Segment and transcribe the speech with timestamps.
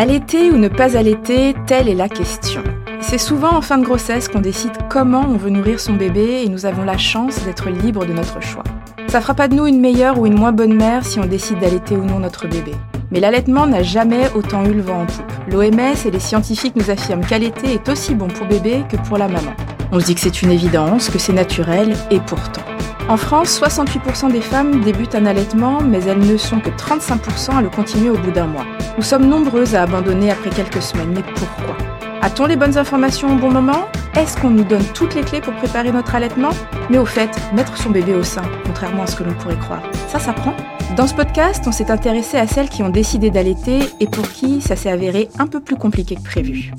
[0.00, 2.62] Allaiter ou ne pas allaiter, telle est la question.
[3.00, 6.48] C'est souvent en fin de grossesse qu'on décide comment on veut nourrir son bébé et
[6.48, 8.62] nous avons la chance d'être libres de notre choix.
[9.08, 11.58] Ça fera pas de nous une meilleure ou une moins bonne mère si on décide
[11.58, 12.76] d'allaiter ou non notre bébé.
[13.10, 15.32] Mais l'allaitement n'a jamais autant eu le vent en poupe.
[15.50, 19.26] L'OMS et les scientifiques nous affirment qu'allaiter est aussi bon pour bébé que pour la
[19.26, 19.56] maman.
[19.90, 22.67] On se dit que c'est une évidence, que c'est naturel, et pourtant.
[23.08, 27.62] En France, 68% des femmes débutent un allaitement, mais elles ne sont que 35% à
[27.62, 28.66] le continuer au bout d'un mois.
[28.98, 31.74] Nous sommes nombreuses à abandonner après quelques semaines, mais pourquoi?
[32.20, 33.86] A-t-on les bonnes informations au bon moment?
[34.14, 36.50] Est-ce qu'on nous donne toutes les clés pour préparer notre allaitement?
[36.90, 39.82] Mais au fait, mettre son bébé au sein, contrairement à ce que l'on pourrait croire,
[40.08, 40.52] ça s'apprend.
[40.94, 44.60] Dans ce podcast, on s'est intéressé à celles qui ont décidé d'allaiter et pour qui
[44.60, 46.72] ça s'est avéré un peu plus compliqué que prévu.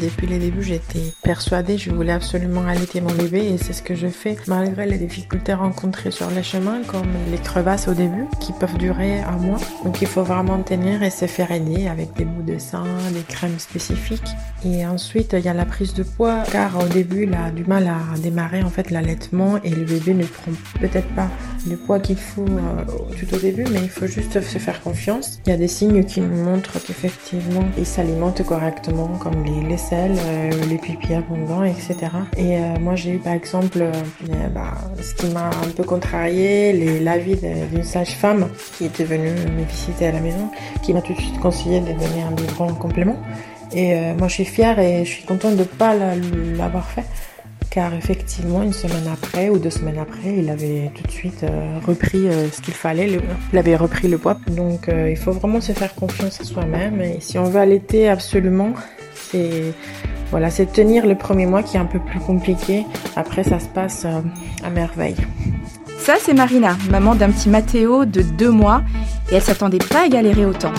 [0.00, 3.96] Depuis le début, j'étais persuadée, je voulais absolument allaiter mon bébé et c'est ce que
[3.96, 8.52] je fais malgré les difficultés rencontrées sur le chemin, comme les crevasses au début, qui
[8.52, 9.58] peuvent durer un mois.
[9.84, 13.22] Donc il faut vraiment tenir et se faire aider avec des bouts de sein, des
[13.22, 14.30] crèmes spécifiques.
[14.64, 17.64] Et ensuite, il y a la prise de poids, car au début, il a du
[17.64, 21.28] mal à démarrer en fait l'allaitement et le bébé ne prend peut-être pas
[21.68, 22.84] le poids qu'il faut euh,
[23.18, 25.40] tout au début, mais il faut juste se faire confiance.
[25.46, 29.76] Il y a des signes qui nous montrent qu'effectivement, il s'alimente correctement, comme les, les
[29.96, 31.96] euh, les pupilles abondants, etc.
[32.36, 37.00] Et euh, moi, j'ai eu par exemple, euh, bah, ce qui m'a un peu contrarié,
[37.00, 37.36] l'avis
[37.72, 40.50] d'une sage-femme qui était venue me visiter à la maison,
[40.82, 43.16] qui m'a tout de suite conseillé de donner un biberon en complément.
[43.72, 47.04] Et moi, je suis fière et je suis contente de ne pas l'avoir fait
[47.70, 51.44] car effectivement, une semaine après ou deux semaines après, il avait tout de suite
[51.86, 53.10] repris ce qu'il fallait,
[53.52, 54.38] il avait repris le poids.
[54.48, 58.72] Donc il faut vraiment se faire confiance à soi-même et si on veut allaiter absolument,
[59.30, 59.74] c'est
[60.30, 62.84] voilà, c'est tenir le premier mois qui est un peu plus compliqué.
[63.16, 64.20] Après, ça se passe euh,
[64.62, 65.16] à merveille.
[65.98, 68.82] Ça, c'est Marina, maman d'un petit Mathéo de deux mois,
[69.30, 70.72] et elle s'attendait pas à galérer autant.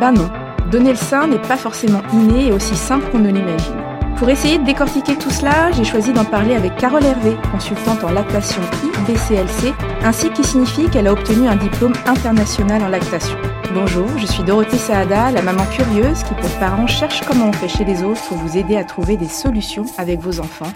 [0.00, 0.28] Ben non,
[0.70, 3.81] donner le sein n'est pas forcément inné et aussi simple qu'on ne l'imagine.
[4.22, 8.12] Pour essayer de décortiquer tout cela, j'ai choisi d'en parler avec Carole Hervé, consultante en
[8.12, 9.74] lactation IBCLC,
[10.04, 13.36] ainsi qui signifie qu'elle a obtenu un diplôme international en lactation.
[13.74, 17.66] Bonjour, je suis Dorothée Saada, la maman curieuse qui pour parents cherche comment on fait
[17.66, 20.72] chez les autres pour vous aider à trouver des solutions avec vos enfants.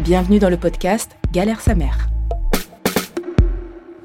[0.00, 2.09] Bienvenue dans le podcast Galère sa mère.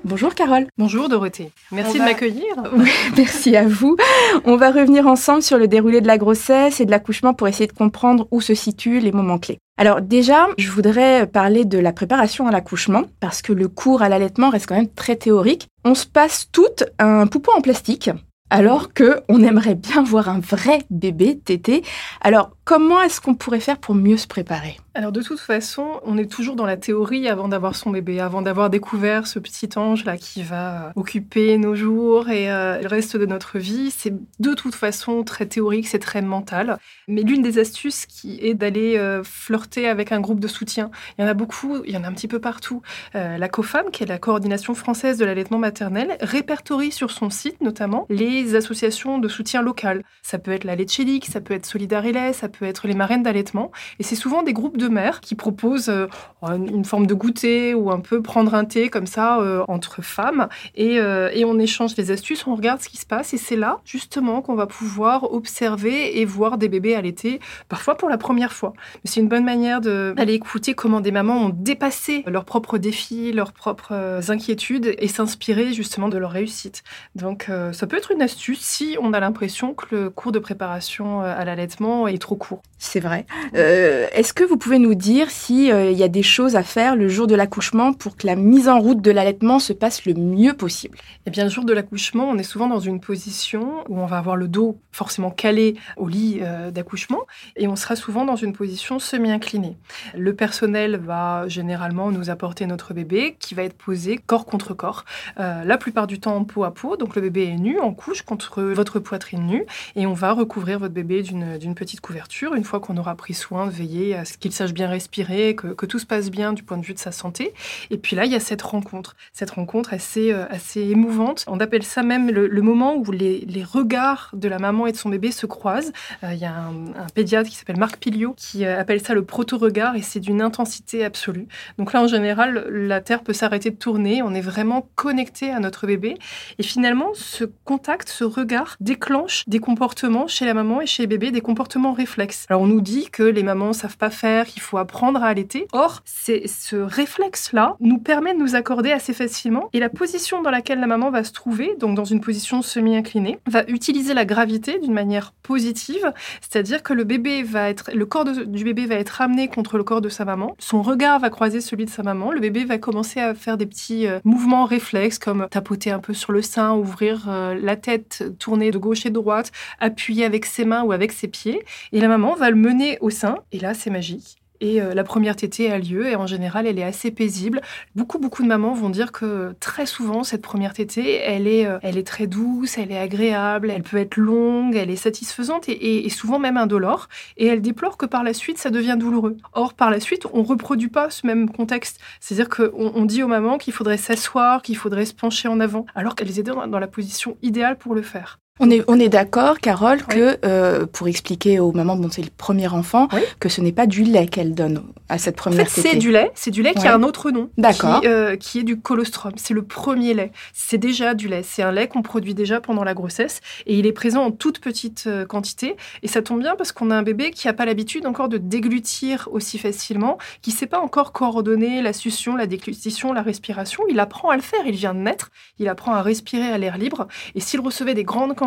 [0.05, 0.67] Bonjour Carole.
[0.77, 1.49] Bonjour Dorothée.
[1.71, 2.45] Merci de m'accueillir.
[3.17, 3.97] merci à vous.
[4.43, 7.65] On va revenir ensemble sur le déroulé de la grossesse et de l'accouchement pour essayer
[7.65, 9.57] de comprendre où se situent les moments clés.
[9.79, 14.09] Alors déjà, je voudrais parler de la préparation à l'accouchement parce que le cours à
[14.09, 15.69] l'allaitement reste quand même très théorique.
[15.83, 18.11] On se passe toutes un poupon en plastique
[18.51, 21.83] alors que on aimerait bien voir un vrai bébé tété.
[22.21, 24.77] Alors, comment est-ce qu'on pourrait faire pour mieux se préparer?
[24.95, 28.41] Alors de toute façon, on est toujours dans la théorie avant d'avoir son bébé, avant
[28.41, 33.17] d'avoir découvert ce petit ange là qui va occuper nos jours et euh, le reste
[33.17, 33.91] de notre vie.
[33.91, 36.77] C'est de toute façon très théorique, c'est très mental.
[37.09, 40.89] Mais l'une des astuces qui est d'aller euh, flirter avec un groupe de soutien.
[41.17, 42.81] Il y en a beaucoup, il y en a un petit peu partout.
[43.15, 47.59] Euh, la COFAM, qui est la coordination française de l'allaitement maternel, répertorie sur son site
[47.59, 50.03] notamment les associations de soutien local.
[50.21, 53.71] Ça peut être la Lecelic, ça peut être Solidarité, ça peut être les marraines d'allaitement.
[53.99, 56.07] Et c'est souvent des groupes de mère qui propose euh,
[56.43, 60.47] une forme de goûter ou un peu prendre un thé comme ça euh, entre femmes
[60.75, 63.55] et, euh, et, on échange les astuces, on regarde ce qui se passe et c'est
[63.55, 68.53] là justement qu'on va pouvoir observer et voir des bébés allaiter, parfois pour la première
[68.53, 68.73] fois.
[68.77, 73.31] Mais c'est une bonne manière d'aller écouter comment des mamans ont dépassé leurs propres défis,
[73.31, 76.83] leurs propres inquiétudes et s'inspirer justement de leur réussite.
[77.15, 81.21] Donc ça peut être une astuce si on a l'impression que le cours de préparation
[81.21, 82.61] à l'allaitement est trop court.
[82.77, 83.25] C'est vrai.
[83.53, 87.07] Est-ce que vous pouvez nous dire s'il euh, y a des choses à faire le
[87.07, 90.53] jour de l'accouchement pour que la mise en route de l'allaitement se passe le mieux
[90.53, 90.97] possible?
[91.25, 94.17] Eh bien, le jour de l'accouchement, on est souvent dans une position où on va
[94.17, 97.21] avoir le dos forcément calé au lit euh, d'accouchement
[97.55, 99.77] et on sera souvent dans une position semi-inclinée.
[100.15, 105.05] Le personnel va généralement nous apporter notre bébé qui va être posé corps contre corps,
[105.39, 106.97] euh, la plupart du temps peau à peau.
[106.97, 109.65] Donc le bébé est nu, en couche contre votre poitrine nue
[109.95, 113.65] et on va recouvrir votre bébé d'une petite couverture une fois qu'on aura pris soin
[113.65, 116.77] de veiller à ce qu'il sache bien respirer, que, tout se passe bien du point
[116.77, 117.53] de vue de sa santé.
[117.91, 121.45] Et puis là, il y a cette rencontre, cette rencontre assez, euh, assez émouvante.
[121.47, 125.09] On appelle ça même le, moment où les, regards de la maman et de son
[125.09, 125.93] bébé se croisent.
[126.23, 129.23] Euh, il y a un, pédiatre qui s'appelle Marc Piliot qui euh, appelle ça le
[129.23, 131.47] proto-regard et c'est d'une intensité absolue.
[131.77, 134.21] Donc là, en général, la Terre peut s'arrêter de tourner.
[134.23, 136.15] On est vraiment connecté à notre bébé.
[136.57, 141.03] Et finalement, ce contact contact, ce regard déclenche des comportements chez la maman et chez
[141.03, 142.45] les bébés, des comportements réflexes.
[142.49, 145.67] Alors on nous dit que les mamans savent pas faire, qu'il faut apprendre à allaiter.
[145.73, 150.49] Or, c'est ce réflexe-là nous permet de nous accorder assez facilement et la position dans
[150.49, 154.79] laquelle la maman va se trouver, donc dans une position semi-inclinée, va utiliser la gravité
[154.79, 159.09] d'une manière positive, c'est-à-dire que le bébé va être, le corps du bébé va être
[159.09, 162.31] ramené contre le corps de sa maman, son regard va croiser celui de sa maman,
[162.31, 166.13] le bébé va commencer à faire des petits euh, mouvements réflexes comme tapoter un peu
[166.13, 170.45] sur le sein, ouvrir euh, la tête, tourner de gauche et de droite, appuyer avec
[170.45, 171.61] ses mains ou avec ses pieds,
[171.91, 174.37] et la maman va le mener au sein, et là c'est magique.
[174.61, 177.61] Et euh, la première tétée a lieu et en général, elle est assez paisible.
[177.95, 181.79] Beaucoup, beaucoup de mamans vont dire que très souvent, cette première tétée, elle est, euh,
[181.81, 186.09] elle est très douce, elle est agréable, elle peut être longue, elle est satisfaisante et,
[186.09, 187.09] souvent même indolore.
[187.37, 189.37] Et elle déplore que par la suite, ça devient douloureux.
[189.53, 191.99] Or, par la suite, on reproduit pas ce même contexte.
[192.19, 195.85] C'est-à-dire qu'on on dit aux mamans qu'il faudrait s'asseoir, qu'il faudrait se pencher en avant,
[195.95, 198.39] alors qu'elles étaient dans la position idéale pour le faire.
[198.61, 202.29] On est, on est d'accord, Carole, que euh, pour expliquer aux mamans dont c'est le
[202.29, 203.09] premier enfant,
[203.41, 206.09] que ce n'est pas du lait qu'elle donne à cette première en fait, C'est du
[206.09, 207.49] lait, c'est du lait qui a un autre nom.
[207.57, 207.99] D'accord.
[207.99, 209.33] Qui, euh, qui, est du colostrum.
[209.35, 210.31] C'est le premier lait.
[210.53, 211.43] C'est déjà du lait.
[211.43, 214.59] C'est un lait qu'on produit déjà pendant la grossesse et il est présent en toute
[214.59, 215.75] petite euh, quantité.
[216.01, 218.37] Et ça tombe bien parce qu'on a un bébé qui n'a pas l'habitude encore de
[218.37, 223.83] déglutir aussi facilement, qui ne sait pas encore coordonner la succion, la déglutition, la respiration.
[223.89, 224.61] Il apprend à le faire.
[224.65, 225.29] Il vient de naître.
[225.59, 227.09] Il apprend à respirer à l'air libre.
[227.35, 228.44] Et s'il recevait des grandes quantités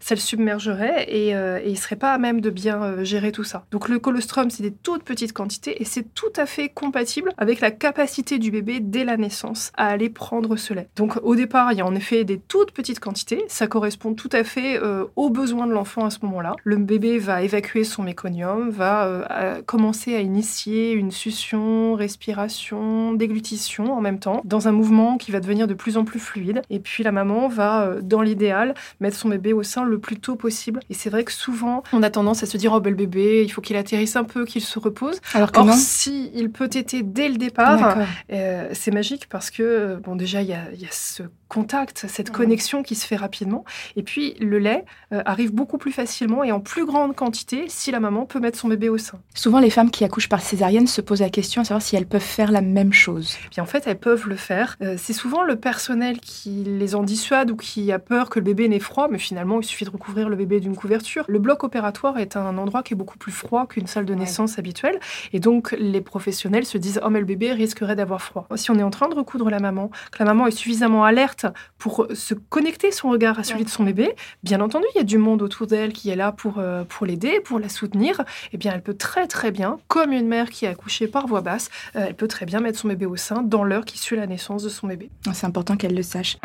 [0.00, 3.44] ça le submergerait et, euh, il serait pas à même de bien euh, gérer tout
[3.44, 3.64] ça.
[3.70, 7.60] Donc le colostrum, c'est des toutes petites quantités et c'est tout à fait compatible avec
[7.60, 10.88] la capacité du bébé dès la naissance à aller prendre ce lait.
[10.96, 14.28] Donc au départ, il y a en effet des toutes petites quantités, ça correspond tout
[14.32, 16.54] à fait euh, aux besoins de l'enfant à ce moment-là.
[16.64, 19.24] Le bébé va évacuer son méconium, va
[19.66, 25.40] commencer à initier une succion, respiration, déglutition en même temps, dans un mouvement qui va
[25.40, 26.62] devenir de plus en plus fluide.
[26.70, 30.36] Et puis la maman va, dans l'idéal, mettre son bébé au sein le plus tôt
[30.36, 30.80] possible.
[30.90, 33.42] Et c'est vrai que souvent, on a tendance à se dire, oh, ben, le bébé,
[33.44, 35.20] il faut qu'il atterrisse un peu, qu'il se repose.
[35.34, 37.96] Alors que Or, si il peut téter dès le départ,
[38.32, 42.30] euh, c'est magique parce que, bon, déjà, il y a, y a ce contact, cette
[42.30, 43.64] connexion qui se fait rapidement.
[43.94, 47.92] Et puis, le lait euh, arrive beaucoup plus facilement et en plus grande quantité si
[47.92, 49.20] la maman peut mettre son bébé au sein.
[49.34, 52.06] Souvent, les femmes qui accouchent par césarienne se posent la question à savoir si elles
[52.06, 53.36] peuvent faire la même chose.
[53.52, 54.76] Bien, en fait, elles peuvent le faire.
[54.82, 58.44] Euh, c'est souvent le personnel qui les en dissuade ou qui a peur que le
[58.44, 61.24] bébé n'ait froid, mais finalement, il suffit de recouvrir le bébé d'une couverture.
[61.28, 64.58] Le bloc opératoire est un endroit qui est beaucoup plus froid qu'une salle de naissance
[64.58, 64.98] habituelle.
[65.32, 68.48] Et donc, les professionnels se disent, oh, mais le bébé risquerait d'avoir froid.
[68.56, 71.46] Si on est en train de recoudre la maman, que la maman est suffisamment alerte
[71.78, 74.16] pour se connecter son regard à celui de son bébé.
[74.42, 77.06] Bien entendu, il y a du monde autour d'elle qui est là pour, euh, pour
[77.06, 78.20] l'aider, pour la soutenir.
[78.52, 81.40] Eh bien, elle peut très très bien, comme une mère qui a accouché par voix
[81.40, 84.16] basse, euh, elle peut très bien mettre son bébé au sein dans l'heure qui suit
[84.16, 85.08] la naissance de son bébé.
[85.32, 86.36] C'est important qu'elle le sache.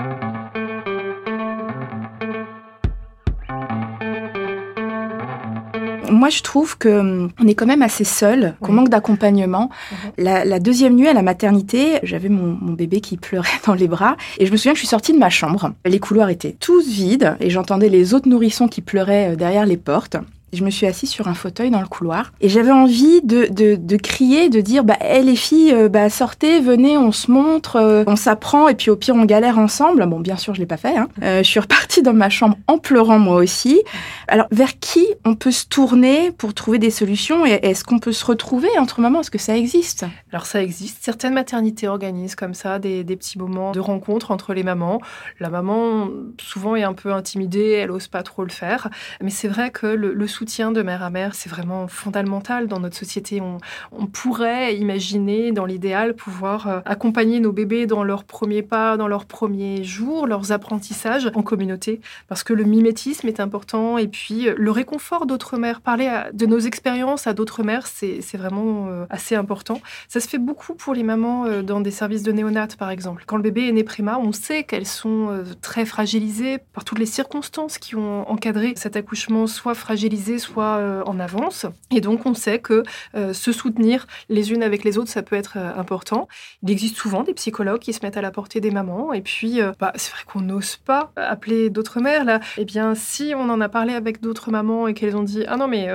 [6.10, 9.70] Moi, je trouve que hum, on est quand même assez seul, qu'on manque d'accompagnement.
[9.92, 9.98] Mhm.
[10.18, 14.18] La, deuxième nuit à la maternité, j'avais mon, mon, bébé qui pleurait dans les bras,
[14.38, 15.74] et je me souviens que je suis sortie de ma chambre.
[15.86, 19.78] Les couloirs étaient tous vides, et j'entendais les autres nourrissons qui pleuraient euh, derrière les
[19.78, 20.18] portes.
[20.52, 23.76] Je me suis assise sur un fauteuil dans le couloir et j'avais envie de, de,
[23.76, 27.76] de, crier, de dire bah hey, les filles, euh, bah sortez, venez, on se montre,
[27.76, 30.06] euh, on s'apprend et puis au pire on galère ensemble.
[30.08, 30.98] Bon, bien sûr je l'ai pas fait.
[30.98, 31.08] Hein.
[31.22, 33.82] Euh, je suis repartie dans ma chambre en pleurant moi aussi.
[34.28, 38.12] Alors vers qui on peut se tourner pour trouver des solutions et est-ce qu'on peut
[38.12, 39.22] se retrouver entre mamans?
[39.22, 40.06] Est-ce que ça existe?
[40.32, 40.98] Alors ça existe.
[41.02, 45.00] Certaines maternités organisent comme ça des, des petits moments de rencontre entre les mamans.
[45.40, 46.10] La maman
[46.42, 48.90] souvent est un peu intimidée, elle ose pas trop le faire,
[49.22, 52.80] mais c'est vrai que le, le soutien de mère à mère, c'est vraiment fondamental dans
[52.80, 53.42] notre société.
[53.42, 53.60] On,
[54.06, 59.26] pourrait imaginer, dans l'idéal, pouvoir euh, accompagner nos bébés dans leurs premiers pas, dans leurs
[59.26, 64.56] premiers jours, leurs apprentissages en communauté, parce que le mimétisme est important et puis euh,
[64.58, 65.82] le réconfort d'autres mères.
[65.82, 69.82] Parler de nos expériences à d'autres mères, c'est vraiment euh, assez important.
[70.08, 73.26] Ça se fait beaucoup pour les mamans dans des services de néonat, par exemple.
[73.28, 77.06] Quand le bébé est né prima, on sait qu'elles sont très fragilisées par toutes les
[77.06, 81.66] circonstances qui ont encadré cet accouchement, soit fragilisées soit euh, en avance.
[81.92, 82.84] Et donc, on sait que
[83.16, 86.28] euh, se soutenir les unes avec les autres, ça peut être euh, important.
[86.64, 89.14] Il existe souvent des psychologues qui se mettent à la portée des mamans.
[89.14, 92.26] Et puis, bah, c'est vrai qu'on n'ose pas appeler d'autres mères.
[92.26, 95.44] Là, eh bien, si on en a parlé avec d'autres mamans et qu'elles ont dit
[95.48, 95.90] Ah non, mais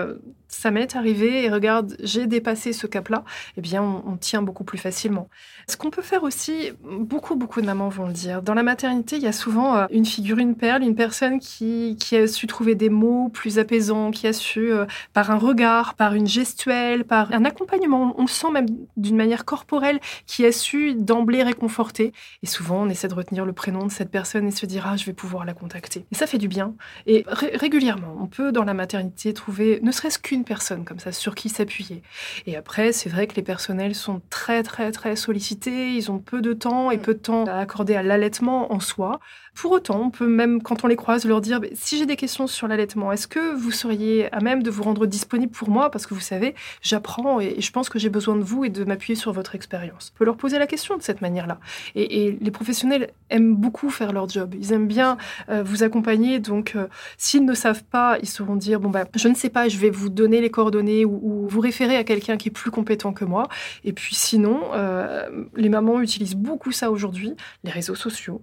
[0.54, 3.24] ça m'est arrivé et regarde, j'ai dépassé ce cap-là,
[3.56, 5.28] eh bien, on, tient beaucoup plus facilement.
[5.68, 9.16] Ce qu'on peut faire aussi, beaucoup, beaucoup de mamans vont le dire, dans la maternité,
[9.16, 12.74] il y a souvent euh, une figure, une perle, une personne qui, a su trouver
[12.74, 17.32] des mots plus apaisants, qui a su, euh, par un regard, par une gestuelle, par
[17.32, 22.12] un accompagnement, on le sent même d'une manière corporelle, qui a su d'emblée réconforter.
[22.42, 24.96] Et souvent, on essaie de retenir le prénom de cette personne et se dire, ah,
[24.96, 26.06] je vais pouvoir la contacter.
[26.12, 26.74] Et ça fait du bien.
[27.06, 31.34] Et régulièrement, on peut dans la maternité trouver ne serait-ce qu'une personne comme ça sur
[31.34, 32.02] qui s'appuyer.
[32.46, 35.90] Et après, c'est vrai que les personnels sont très, très, très sollicités.
[35.94, 39.20] Ils ont peu de temps et peu de temps à accorder à l'allaitement en soi.
[39.54, 42.48] Pour autant, on peut même, quand on les croise, leur dire si j'ai des questions
[42.48, 45.90] sur l'allaitement, est-ce que vous seriez à même de vous rendre disponible pour moi?
[45.90, 48.82] Parce que vous savez, j'apprends et je pense que j'ai besoin de vous et de
[48.84, 50.12] m'appuyer sur votre expérience.
[50.14, 51.60] On peut leur poser la question de cette manière-là.
[51.94, 54.54] Et, les professionnels aiment beaucoup faire leur job.
[54.58, 55.18] Ils aiment bien
[55.48, 56.40] euh, vous accompagner.
[56.40, 59.68] Donc, euh, s'ils ne savent pas, ils sauront dire bon, ben, je ne sais pas,
[59.68, 63.12] je vais vous donner les coordonnées ou, vous référer à quelqu'un qui est plus compétent
[63.12, 63.48] que moi.
[63.84, 68.42] Et puis, sinon, euh, les mamans utilisent beaucoup ça aujourd'hui, les réseaux sociaux,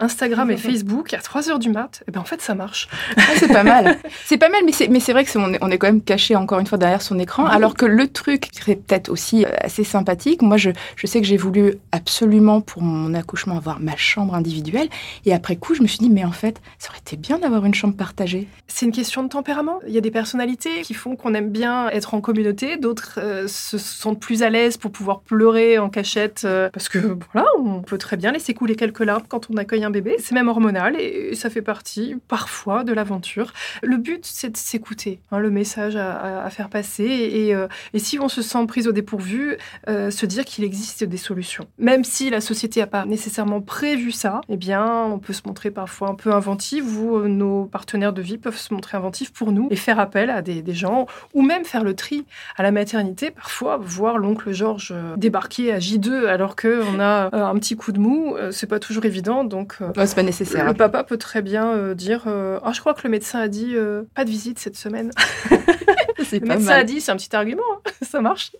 [0.00, 2.88] Instagram et Facebook à 3 heures du mat, et eh ben en fait ça marche.
[3.16, 3.98] Ah, c'est pas mal.
[4.24, 6.02] C'est pas mal, mais c'est, mais c'est vrai que on, est, on est quand même
[6.02, 9.44] caché encore une fois derrière son écran, alors que le truc qui serait peut-être aussi
[9.44, 13.80] euh, assez sympathique, moi je, je sais que j'ai voulu absolument pour mon accouchement avoir
[13.80, 14.88] ma chambre individuelle,
[15.26, 17.64] et après coup je me suis dit mais en fait ça aurait été bien d'avoir
[17.64, 18.48] une chambre partagée.
[18.68, 19.80] C'est une question de tempérament.
[19.86, 23.48] Il y a des personnalités qui font qu'on aime bien être en communauté, d'autres euh,
[23.48, 26.98] se sentent plus à l'aise pour pouvoir pleurer en cachette, euh, parce que
[27.32, 30.36] voilà, on peut très bien laisser couler quelques larmes quand on accueille un bébé c'est
[30.36, 33.52] même hormonal et ça fait partie parfois de l'aventure.
[33.82, 38.28] Le but, c'est de s'écouter, hein, le message à, faire passer euh, et, si on
[38.28, 39.56] se sent prise au dépourvu,
[39.88, 41.66] euh, se dire qu'il existe des solutions.
[41.78, 45.72] Même si la société n'a pas nécessairement prévu ça, eh bien, on peut se montrer
[45.72, 49.50] parfois un peu inventif ou euh, nos partenaires de vie peuvent se montrer inventifs pour
[49.50, 52.24] nous et faire appel à des, gens ou même faire le tri
[52.56, 53.32] à la maternité.
[53.32, 58.36] Parfois, voir l'oncle Georges débarquer à J2 alors qu'on a un petit coup de mou,
[58.52, 59.42] c'est pas toujours évident.
[59.42, 59.78] Donc,
[60.22, 63.48] Le papa peut très bien euh, dire euh, Ah, je crois que le médecin a
[63.48, 65.10] dit euh, pas de visite cette semaine.
[66.32, 67.90] le médecin a dit c'est un petit argument, hein.
[68.02, 68.52] ça marche.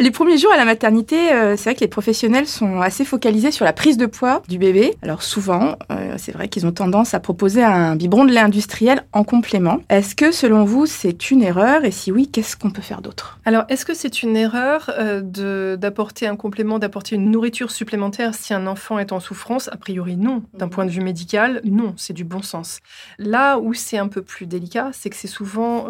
[0.00, 1.16] les premiers jours à la maternité,
[1.56, 4.94] c'est vrai que les professionnels sont assez focalisés sur la prise de poids du bébé.
[5.02, 5.76] Alors souvent,
[6.18, 9.78] c'est vrai qu'ils ont tendance à proposer un biberon de lait industriel en complément.
[9.88, 13.38] Est-ce que selon vous, c'est une erreur Et si oui, qu'est-ce qu'on peut faire d'autre?
[13.44, 14.90] Alors, est-ce que c'est une erreur
[15.22, 19.68] d'apporter un complément, d'apporter une nourriture supplémentaire si un enfant est en souffrance?
[19.72, 20.42] A priori, non.
[20.54, 22.80] D'un point de vue médical, non, c'est du bon sens.
[23.18, 25.86] Là où c'est un peu plus délicat, c'est que c'est souvent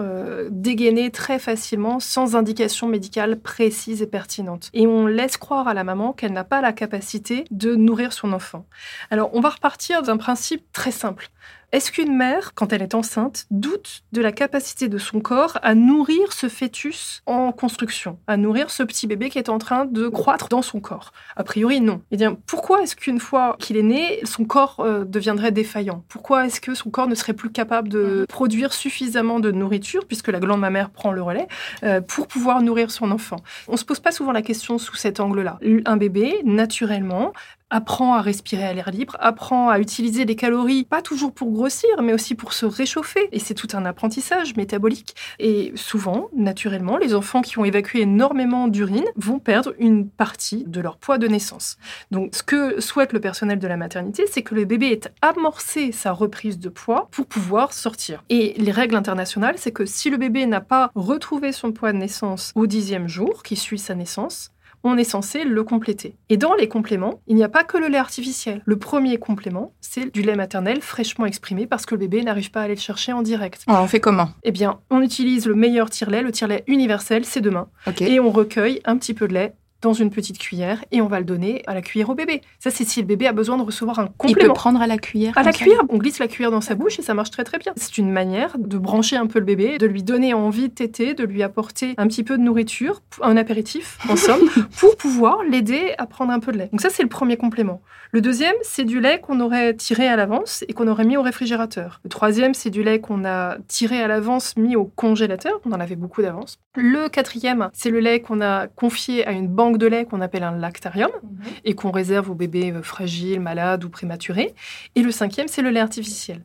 [0.65, 4.71] dégainé très facilement sans indication médicale précise et pertinente.
[4.73, 8.33] Et on laisse croire à la maman qu'elle n'a pas la capacité de nourrir son
[8.33, 8.65] enfant.
[9.11, 11.29] Alors, on va repartir d'un principe très simple.
[11.75, 15.75] Est-ce qu'une mère, quand elle est enceinte, doute de la capacité de son corps à
[15.75, 20.07] nourrir ce fœtus en construction, à nourrir ce petit bébé qui est en train de
[20.07, 21.13] croître dans son corps?
[21.35, 21.95] A priori, non.
[21.95, 26.05] Et eh bien, pourquoi est-ce qu'une fois qu'il est né, son corps euh, deviendrait défaillant?
[26.09, 28.27] Pourquoi est-ce que son corps ne serait plus capable de mhm.
[28.27, 31.49] produire suffisamment de nourriture, puisque la glande mammaire prend le relais,
[31.83, 33.39] euh, pour pouvoir nourrir son enfant?
[33.67, 35.59] On se pose pas souvent la question sous cet angle-là.
[35.87, 37.33] Un bébé, naturellement,
[37.71, 41.91] apprend à respirer à l'air libre, apprend à utiliser des calories, pas toujours pour grossir,
[42.03, 43.29] mais aussi pour se réchauffer.
[43.33, 45.15] Et c'est tout un apprentissage métabolique.
[45.39, 50.81] Et souvent, naturellement, les enfants qui ont évacué énormément d'urine vont perdre une partie de
[50.81, 51.77] leur poids de naissance.
[52.11, 55.93] Donc, ce que souhaite le personnel de la maternité, c'est que le bébé ait amorcé
[55.93, 58.23] sa reprise de poids pour pouvoir sortir.
[58.29, 61.99] Et les règles internationales, c'est que si le bébé n'a pas retrouvé son poids de
[61.99, 64.51] naissance au dixième jour qui suit sa naissance,
[64.85, 66.15] on est censé le compléter.
[66.29, 68.63] Et dans les compléments, il n'y a pas que le lait artificiel.
[68.65, 72.61] Le premier complément, c'est du lait maternel fraîchement exprimé parce que le bébé n'arrive pas
[72.61, 73.65] à aller le chercher en direct.
[73.67, 74.29] Ah, on fait comment?
[74.43, 77.69] Eh bien, on utilise le meilleur tire-lait, le tire-lait universel, c'est demain.
[78.01, 81.19] Et on recueille un petit peu de lait dans une petite cuillère et on va
[81.19, 82.41] le donner à la cuillère au bébé.
[82.59, 84.41] Ça, c'est si le bébé a besoin de recevoir un complément.
[84.41, 86.75] Il peut prendre à la cuillère À la cuillère, on glisse la cuillère dans sa
[86.75, 87.73] bouche et ça marche très très bien.
[87.77, 91.15] C'est une manière de brancher un peu le bébé, de lui donner envie de téter,
[91.15, 95.95] de lui apporter un petit peu de nourriture, un apéritif en somme, pour pouvoir l'aider
[95.99, 96.69] à prendre un peu de lait.
[96.73, 97.83] Donc ça, c'est le premier complément.
[98.13, 101.23] Le deuxième, c'est du lait qu'on aurait tiré à l'avance et qu'on aurait mis au
[101.23, 102.01] réfrigérateur.
[102.05, 105.61] Le troisième, c'est du lait qu'on a tiré à l'avance, mis au congélateur.
[105.65, 106.59] On en avait beaucoup d'avance.
[106.77, 110.45] Le quatrième, c'est le lait qu'on a confié à une banque de lait qu'on appelle
[110.45, 111.47] un lactarium mhm.
[111.65, 114.55] et qu'on réserve aux bébés euh, fragiles, malades ou prématurés.
[114.95, 116.43] Et le cinquième, c'est le lait artificiel.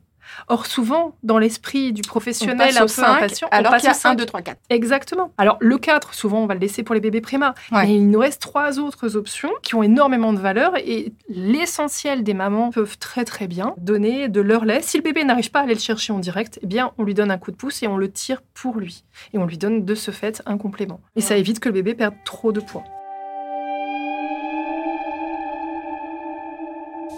[0.48, 4.16] Or, souvent, dans l'esprit du professionnel un peu 5, impatient, alors qu'il y a 1,
[4.16, 4.58] 2, 3, 4.
[4.70, 5.32] Exactement.
[5.38, 7.54] Alors, le 4, souvent, on va le laisser pour les bébés préma.
[7.72, 12.34] Mais il nous reste trois autres options qui ont énormément de valeur et l'essentiel des
[12.34, 14.82] mamans peuvent très, très bien donner de leur lait.
[14.82, 17.14] Si le bébé n'arrive pas à aller le chercher en direct, eh bien, on lui
[17.14, 19.04] donne un coup de pouce et on le tire pour lui.
[19.34, 21.00] Et on lui donne de ce fait un complément.
[21.16, 22.84] Et ça évite que le bébé perde trop de poids.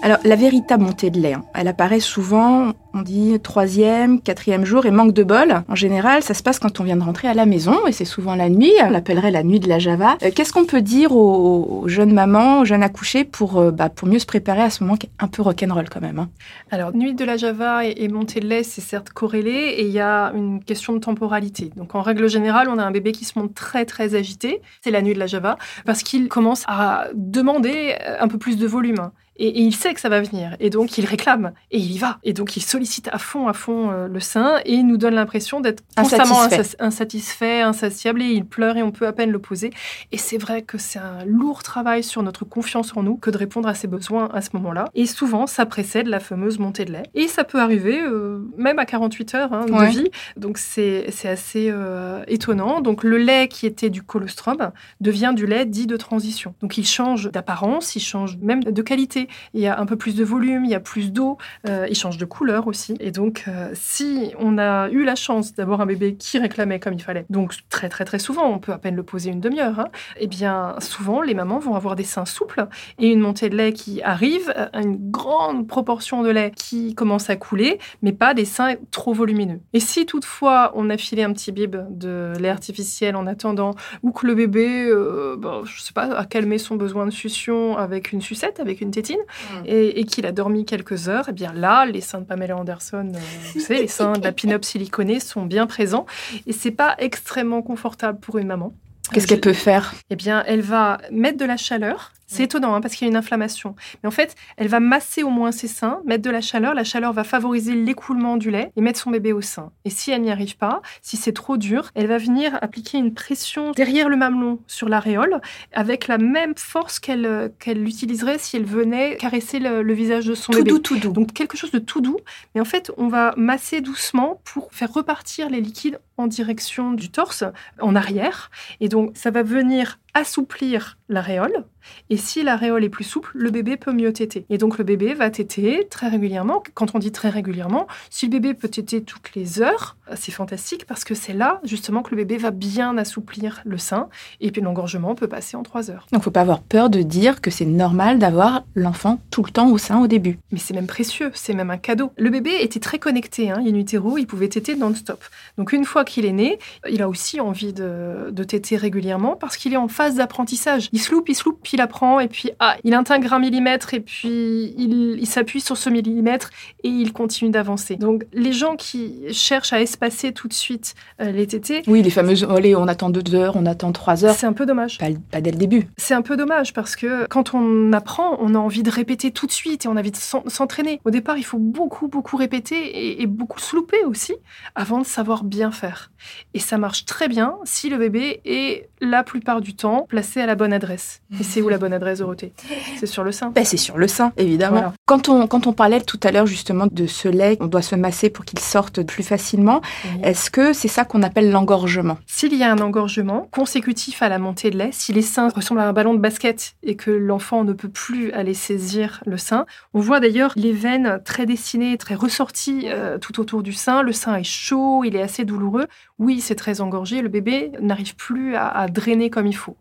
[0.03, 4.87] Alors, la véritable montée de lait, hein, elle apparaît souvent, on dit troisième, quatrième jour
[4.87, 5.63] et manque de bol.
[5.67, 8.05] En général, ça se passe quand on vient de rentrer à la maison et c'est
[8.05, 8.73] souvent la nuit.
[8.81, 10.17] On l'appellerait la nuit de la Java.
[10.23, 14.07] Euh, qu'est-ce qu'on peut dire aux, jeunes mamans, aux jeunes accouchés pour, euh, bah, pour
[14.07, 16.29] mieux se préparer à ce moment qui est un peu rock'n'roll quand même hein?
[16.71, 19.99] Alors, nuit de la Java et, montée de lait, c'est certes corrélé et il y
[19.99, 21.71] a une question de temporalité.
[21.75, 24.61] Donc, en règle générale, on a un bébé qui se monte très, très agité.
[24.83, 28.65] C'est la nuit de la Java parce qu'il commence à demander un peu plus de
[28.65, 29.11] volume.
[29.41, 30.55] Et, il sait que ça va venir.
[30.59, 31.53] Et donc, il réclame.
[31.71, 32.19] Et il y va.
[32.23, 34.59] Et donc, il sollicite à fond, à fond euh, le sein.
[34.65, 36.41] Et il nous donne l'impression d'être constamment
[36.79, 37.61] insatisfait.
[37.61, 38.21] insatiable.
[38.21, 39.71] Et il pleure et on peut à peine le poser.
[40.11, 43.37] Et c'est vrai que c'est un lourd travail sur notre confiance en nous que de
[43.37, 44.85] répondre à ses besoins à ce moment-là.
[44.93, 47.03] Et souvent, ça précède la fameuse montée de lait.
[47.15, 50.11] Et ça peut arriver euh, même à 48 heures hein, de vie.
[50.37, 52.81] Donc, c'est assez euh, étonnant.
[52.81, 56.53] Donc, le lait qui était du colostrum devient du lait dit de transition.
[56.61, 60.15] Donc, il change d'apparence, il change même de qualité il y a un peu plus
[60.15, 62.95] de volume, il y a plus d'eau, euh, il change de couleur aussi.
[62.99, 66.93] Et donc, euh, si on a eu la chance d'avoir un bébé qui réclamait comme
[66.93, 69.79] il fallait, donc très très très souvent, on peut à peine le poser une demi-heure,
[69.79, 72.67] hein, eh bien souvent les mamans vont avoir des seins souples
[72.99, 77.29] et une montée de lait qui arrive, euh, une grande proportion de lait qui commence
[77.29, 79.59] à couler, mais pas des seins trop volumineux.
[79.73, 83.71] Et si toutefois on a filé un petit bib de lait artificiel en attendant,
[84.03, 87.77] ou que le bébé, je bon, je sais pas, a calmé son besoin de succion
[87.77, 89.63] avec une sucette, avec une tétine, Mm.
[89.65, 93.11] et, qu'il a dormi quelques heures, et eh bien là, les seins de Pamela Anderson,
[93.13, 93.19] euh,
[93.53, 96.05] vous savez, les seins de la pin-up siliconée sont bien présents.
[96.47, 98.73] Et c'est pas extrêmement confortable pour une maman.
[99.13, 99.93] Qu'est-ce qu'elle peut faire?
[100.09, 103.11] Eh bien, elle va mettre de la chaleur c'est étonnant hein, parce qu'il y a
[103.11, 103.75] une inflammation.
[104.01, 106.73] Mais en fait, elle va masser au moins ses seins, mettre de la chaleur.
[106.73, 109.73] La chaleur va favoriser l'écoulement du lait et mettre son bébé au sein.
[109.83, 113.13] Et si elle n'y arrive pas, si c'est trop dur, elle va venir appliquer une
[113.13, 115.41] pression derrière le mamelon sur l'aréole
[115.73, 120.33] avec la même force qu'elle euh, qu'elle utiliserait si elle venait caresser le, visage de
[120.33, 120.69] son bébé.
[120.69, 121.11] Tout doux, tout doux.
[121.11, 122.17] Donc quelque chose de tout doux.
[122.55, 127.43] Mais en fait, on va masser doucement pour faire repartir les liquides direction du torse,
[127.79, 128.51] en arrière.
[128.79, 131.65] Et donc, ça va venir assouplir l'aréole.
[132.09, 134.45] Et si l'aréole est plus souple, le bébé peut mieux téter.
[134.49, 136.61] Et donc le bébé va téter très régulièrement.
[136.73, 140.85] Quand on dit très régulièrement, si le bébé peut téter toutes les heures, c'est fantastique
[140.85, 144.09] parce que c'est là justement que le bébé va bien assouplir le sein.
[144.41, 146.07] Et puis l'engorgement peut passer en trois heures.
[146.11, 149.69] Donc faut pas avoir peur de dire que c'est normal d'avoir l'enfant tout le temps
[149.69, 150.37] au sein au début.
[150.51, 152.11] Mais c'est même précieux, c'est même un cadeau.
[152.17, 155.23] Le bébé était très connecté, hein, in utero, il pouvait téter non-stop.
[155.57, 156.59] Donc une fois qu'il est né,
[156.89, 160.89] il a aussi envie de, de téter régulièrement parce qu'il est en phase d'apprentissage.
[160.91, 163.39] Il se loupe, il se loupe, puis il apprend, et puis ah, il intègre un
[163.39, 166.49] millimètre, et puis il, s'appuie sur ce millimètre,
[166.83, 167.95] et il continue d'avancer.
[167.95, 171.83] Donc les gens qui cherchent à espacer tout de suite euh, les tétés...
[171.87, 174.35] Oui, les fameuses, allez, on attend deux heures, on attend trois heures.
[174.35, 174.97] C'est un peu dommage.
[174.97, 175.87] Pas, dès le début.
[175.97, 179.47] C'est un peu dommage, parce que quand on apprend, on a envie de répéter tout
[179.47, 180.99] de suite, et on a envie de s'entraîner.
[181.05, 184.33] Au départ, il faut beaucoup, beaucoup répéter, et, et beaucoup se louper aussi,
[184.75, 186.11] avant de savoir bien faire.
[186.53, 190.45] Et ça marche très bien si le bébé est la plupart du temps placé à
[190.45, 191.21] la bonne adresse.
[191.39, 192.53] Et c'est où la bonne adresse, Dorothée?
[192.97, 193.49] C'est sur le sein.
[193.49, 194.93] Ben, c'est sur le sein, évidemment.
[195.05, 197.95] Quand, on, quand on parlait tout à l'heure justement de ce lait, on doit se
[197.95, 199.81] masser pour qu'il sorte plus facilement.
[200.23, 202.17] Est-ce que c'est ça qu'on appelle l'engorgement?
[202.25, 205.81] S'il y a un engorgement consécutif à la montée de lait, si les seins ressemblent
[205.81, 209.65] à un ballon de basket et que l'enfant ne peut plus aller saisir le sein,
[209.93, 214.01] on voit d'ailleurs les veines très dessinées, très ressorties euh, tout autour du sein.
[214.01, 215.87] Le sein est chaud, il est assez douloureux.
[216.19, 217.21] Oui, c'est très engorgé.
[217.21, 219.75] Le bébé n'arrive plus à drainer comme il faut.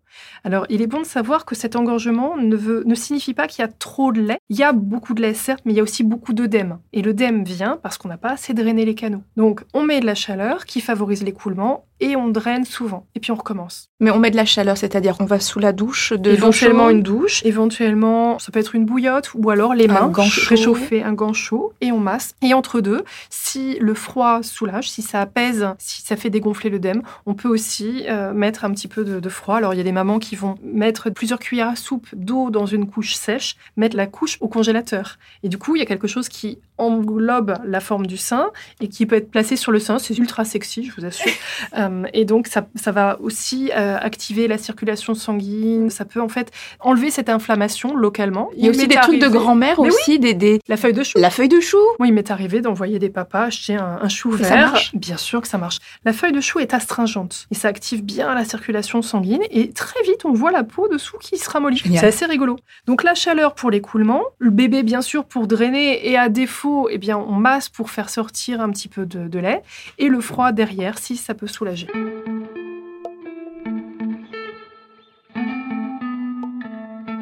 [0.44, 3.62] Alors, il est bon de savoir que cet engorgement ne, veut, ne signifie pas qu'il
[3.62, 4.38] y a trop de lait.
[4.48, 6.78] Il y a beaucoup de lait, certes, mais il y a aussi beaucoup d'œdème.
[6.92, 9.22] Et l'œdème vient parce qu'on n'a pas assez drainé les canaux.
[9.36, 13.06] Donc, on met de la chaleur qui favorise l'écoulement et on draine souvent.
[13.14, 13.90] Et puis on recommence.
[14.00, 17.02] Mais on met de la chaleur, c'est-à-dire on va sous la douche, de éventuellement une
[17.02, 20.10] douche, éventuellement ça peut être une bouillotte ou alors les mains
[20.48, 22.34] réchauffer un gant chaud et on masse.
[22.42, 27.02] Et entre deux, si le froid soulage, si ça apaise, si ça fait dégonfler l'œdème,
[27.26, 29.56] on peut aussi euh, mettre un petit peu de, de froid.
[29.56, 32.86] Alors il y a des qui vont mettre plusieurs cuillères à soupe d'eau dans une
[32.86, 35.18] couche sèche, mettre la couche au congélateur.
[35.42, 38.88] Et du coup, il y a quelque chose qui englobe la forme du sein et
[38.88, 39.98] qui peut être placé sur le sein.
[39.98, 41.30] C'est ultra sexy, je vous assure.
[41.76, 45.90] Euh, et donc, ça, ça va aussi euh, activer la circulation sanguine.
[45.90, 48.50] Ça peut en fait enlever cette inflammation localement.
[48.56, 51.18] Il y a aussi des trucs de grand-mère aussi, des, des, La feuille de chou.
[51.18, 51.78] La feuille de chou.
[51.98, 54.48] Moi, il m'est arrivé d'envoyer des papas acheter un, un chou Et vert.
[54.48, 55.78] ça marche Bien sûr que ça marche.
[56.04, 60.02] La feuille de chou est astringente et ça active bien la circulation sanguine et très
[60.02, 61.82] vite on voit la peau dessous qui se ramollit.
[61.96, 62.56] C'est assez rigolo.
[62.86, 66.98] Donc la chaleur pour l'écoulement, le bébé bien sûr pour drainer et à défaut, eh
[66.98, 69.62] bien on masse pour faire sortir un petit peu de, de lait
[69.98, 71.88] et le froid derrière si ça peut soulager.